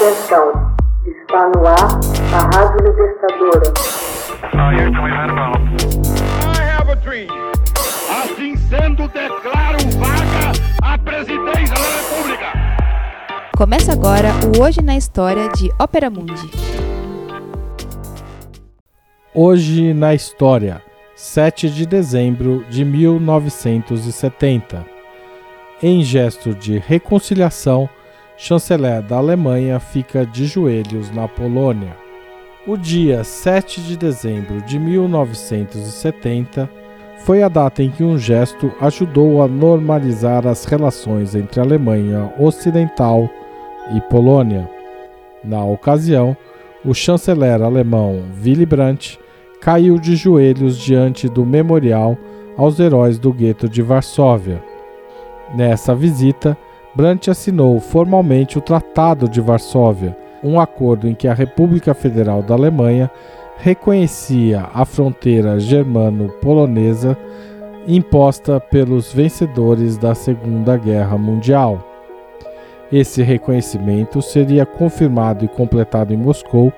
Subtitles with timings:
[0.00, 0.48] Atenção,
[1.04, 2.00] está no ar
[2.32, 3.68] a Rádio Libertadora.
[8.08, 10.52] Assim sendo, declaro vaga
[10.82, 12.46] a presidência da República.
[13.54, 16.50] Começa agora o Hoje na História de Ópera Mundi.
[19.34, 20.80] Hoje na História,
[21.14, 24.82] 7 de dezembro de 1970.
[25.82, 27.86] Em gesto de reconciliação,
[28.40, 31.94] chanceler da Alemanha fica de joelhos na Polônia.
[32.66, 36.66] O dia 7 de dezembro de 1970
[37.18, 43.28] foi a data em que um gesto ajudou a normalizar as relações entre Alemanha Ocidental
[43.94, 44.66] e Polônia.
[45.44, 46.34] Na ocasião,
[46.82, 49.20] o chanceler alemão Willy Brandt
[49.60, 52.16] caiu de joelhos diante do memorial
[52.56, 54.64] aos heróis do gueto de Varsóvia.
[55.54, 56.56] Nessa visita,
[56.94, 62.54] Brandt assinou formalmente o Tratado de Varsóvia, um acordo em que a República Federal da
[62.54, 63.10] Alemanha
[63.58, 67.16] reconhecia a fronteira germano-polonesa
[67.86, 71.86] imposta pelos vencedores da Segunda Guerra Mundial.
[72.92, 76.72] Esse reconhecimento seria confirmado e completado em Moscou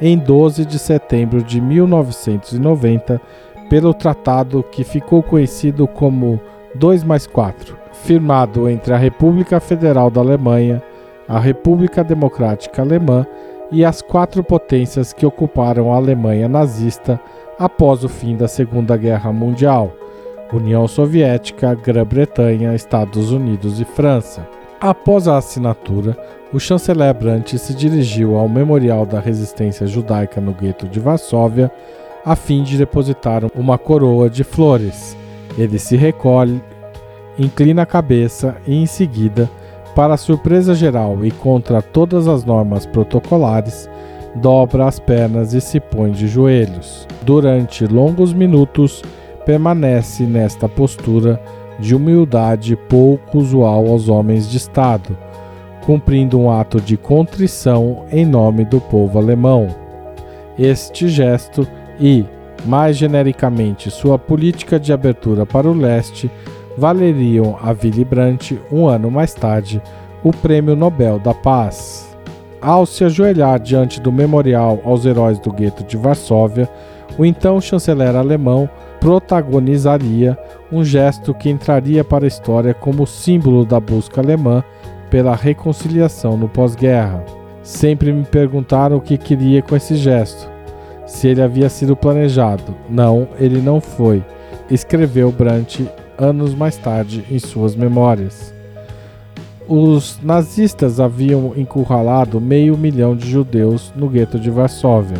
[0.00, 3.20] em 12 de setembro de 1990
[3.68, 6.40] pelo tratado que ficou conhecido como
[6.76, 10.80] 2 mais 4 firmado entre a República Federal da Alemanha,
[11.26, 13.26] a República Democrática Alemã
[13.72, 17.20] e as quatro potências que ocuparam a Alemanha nazista
[17.58, 19.90] após o fim da Segunda Guerra Mundial:
[20.52, 24.46] União Soviética, Grã-Bretanha, Estados Unidos e França.
[24.80, 26.16] Após a assinatura,
[26.52, 31.72] o chanceler Brandt se dirigiu ao Memorial da Resistência Judaica no gueto de Varsóvia
[32.24, 35.16] a fim de depositar uma coroa de flores.
[35.58, 36.62] Ele se recolhe
[37.38, 39.50] inclina a cabeça e, em seguida,
[39.94, 43.88] para surpresa geral e contra todas as normas protocolares,
[44.34, 47.06] dobra as pernas e se põe de joelhos.
[47.22, 49.02] Durante longos minutos,
[49.44, 51.40] permanece nesta postura
[51.78, 55.16] de humildade pouco usual aos homens de Estado,
[55.84, 59.68] cumprindo um ato de contrição em nome do povo alemão.
[60.58, 61.66] Este gesto
[62.00, 62.24] e,
[62.64, 66.30] mais genericamente, sua política de abertura para o leste
[66.76, 69.82] valeriam a Willy Brandt, um ano mais tarde,
[70.22, 72.16] o Prêmio Nobel da Paz.
[72.60, 76.68] Ao se ajoelhar diante do memorial aos heróis do gueto de Varsóvia,
[77.18, 78.68] o então chanceler alemão
[79.00, 80.36] protagonizaria
[80.70, 84.64] um gesto que entraria para a história como símbolo da busca alemã
[85.10, 87.24] pela reconciliação no pós-guerra.
[87.62, 90.50] Sempre me perguntaram o que queria com esse gesto,
[91.06, 92.74] se ele havia sido planejado.
[92.88, 94.24] Não, ele não foi,
[94.70, 95.88] escreveu Brandt
[96.18, 98.54] anos mais tarde em suas memórias.
[99.68, 105.18] Os nazistas haviam encurralado meio milhão de judeus no gueto de Varsóvia,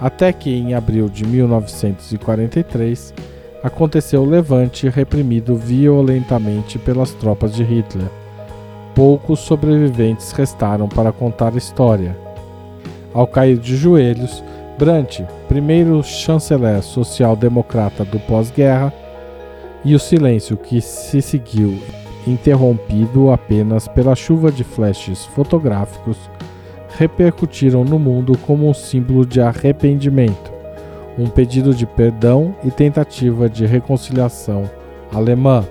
[0.00, 3.14] até que em abril de 1943
[3.62, 8.08] aconteceu o levante reprimido violentamente pelas tropas de Hitler.
[8.94, 12.16] Poucos sobreviventes restaram para contar a história.
[13.14, 14.42] Ao cair de joelhos,
[14.78, 18.92] Brandt, primeiro chanceler social-democrata do pós-guerra,
[19.84, 21.78] e o silêncio que se seguiu,
[22.26, 26.18] interrompido apenas pela chuva de flashes fotográficos,
[26.98, 30.52] repercutiram no mundo como um símbolo de arrependimento,
[31.18, 34.68] um pedido de perdão e tentativa de reconciliação
[35.12, 35.64] alemã.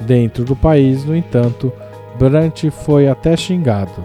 [0.00, 1.72] Dentro do país, no entanto,
[2.18, 4.04] Brandt foi até xingado.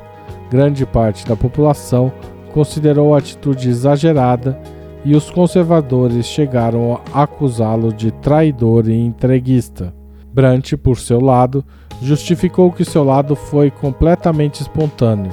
[0.50, 2.12] Grande parte da população
[2.54, 4.60] considerou a atitude exagerada
[5.06, 9.94] e os conservadores chegaram a acusá-lo de traidor e entreguista.
[10.34, 11.64] Brandt, por seu lado,
[12.02, 15.32] justificou que seu lado foi completamente espontâneo,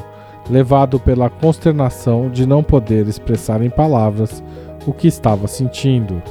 [0.49, 4.43] levado pela consternação de não poder expressar em palavras
[4.87, 6.23] o que estava sentindo.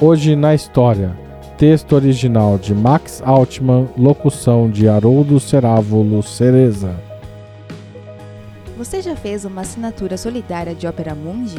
[0.00, 1.16] Hoje na história,
[1.56, 6.94] texto original de Max Altman, locução de Haroldo Cerávulo Cereza.
[8.76, 11.58] Você já fez uma assinatura solidária de Opera Mundi?